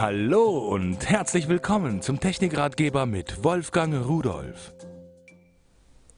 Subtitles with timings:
[0.00, 4.72] Hallo und herzlich willkommen zum Technikratgeber mit Wolfgang Rudolf.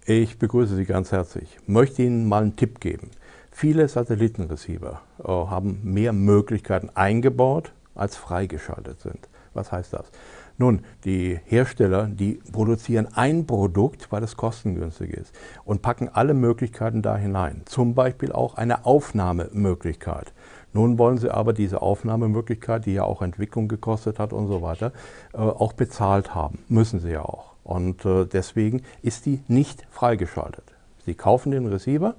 [0.04, 1.56] Ich begrüße Sie ganz herzlich.
[1.62, 3.10] Ich möchte Ihnen mal einen Tipp geben.
[3.50, 9.30] Viele Satellitenreceiver äh, haben mehr Möglichkeiten eingebaut, als freigeschaltet sind.
[9.54, 10.10] Was heißt das?
[10.58, 15.34] Nun, die Hersteller, die produzieren ein Produkt, weil es kostengünstig ist
[15.64, 17.62] und packen alle Möglichkeiten da hinein.
[17.64, 20.34] Zum Beispiel auch eine Aufnahmemöglichkeit.
[20.72, 24.92] Nun wollen sie aber diese Aufnahmemöglichkeit, die ja auch Entwicklung gekostet hat und so weiter,
[25.32, 26.60] äh, auch bezahlt haben.
[26.68, 27.52] Müssen sie ja auch.
[27.64, 30.64] Und äh, deswegen ist die nicht freigeschaltet.
[31.04, 32.14] Sie kaufen den Receiver,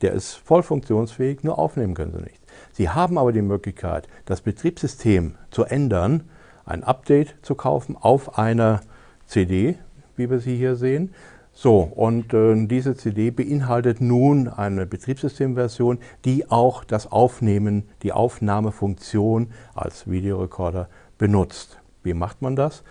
[0.00, 2.40] der ist voll funktionsfähig, nur aufnehmen können sie nicht.
[2.72, 6.28] Sie haben aber die Möglichkeit, das Betriebssystem zu ändern,
[6.64, 8.80] ein Update zu kaufen auf einer
[9.26, 9.76] CD,
[10.16, 11.14] wie wir sie hier sehen.
[11.60, 19.48] So, und äh, diese CD beinhaltet nun eine Betriebssystemversion, die auch das Aufnehmen, die Aufnahmefunktion
[19.74, 21.80] als Videorekorder benutzt.
[22.04, 22.84] Wie macht man das?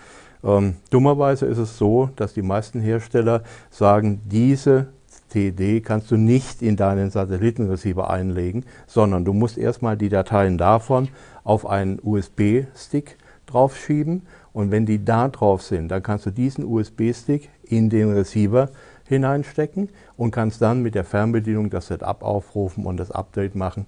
[0.44, 4.88] Ähm, dummerweise ist es so, dass die meisten Hersteller sagen, diese
[5.30, 11.08] CD kannst du nicht in deinen Satellitenreceiver einlegen, sondern du musst erstmal die Dateien davon
[11.46, 14.24] auf einen USB-Stick draufschieben
[14.58, 18.72] und wenn die da drauf sind, dann kannst du diesen USB-Stick in den Receiver
[19.08, 23.86] hineinstecken und kannst dann mit der Fernbedienung das Setup aufrufen und das Update machen.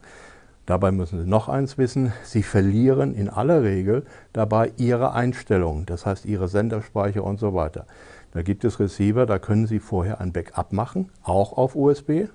[0.68, 6.06] Dabei müssen Sie noch eins wissen, Sie verlieren in aller Regel dabei Ihre Einstellungen, das
[6.06, 7.88] heißt Ihre Senderspeicher und so weiter.
[8.34, 12.28] Da gibt es Receiver, da können Sie vorher ein Backup machen, auch auf USB,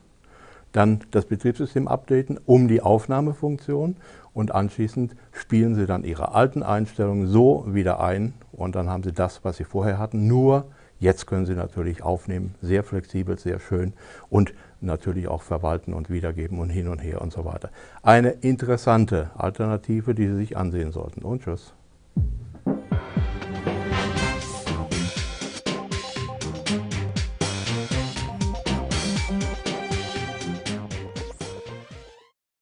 [0.74, 3.96] dann das Betriebssystem updaten um die Aufnahmefunktion
[4.32, 9.12] und anschließend spielen Sie dann Ihre alten Einstellungen so wieder ein und dann haben Sie
[9.12, 10.66] das, was Sie vorher hatten, nur
[10.98, 13.92] jetzt können Sie natürlich aufnehmen, sehr flexibel, sehr schön
[14.28, 17.70] und natürlich auch verwalten und wiedergeben und hin und her und so weiter.
[18.02, 21.72] Eine interessante Alternative, die Sie sich ansehen sollten und tschüss.